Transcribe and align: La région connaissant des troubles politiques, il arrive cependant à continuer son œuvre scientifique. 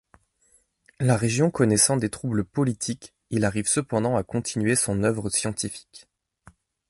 La 0.99 1.15
région 1.15 1.51
connaissant 1.51 1.95
des 1.95 2.09
troubles 2.09 2.43
politiques, 2.43 3.13
il 3.29 3.45
arrive 3.45 3.67
cependant 3.67 4.15
à 4.15 4.23
continuer 4.23 4.75
son 4.75 5.03
œuvre 5.03 5.29
scientifique. 5.29 6.09